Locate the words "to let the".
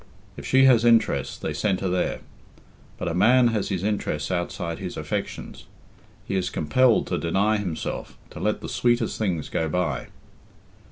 8.31-8.67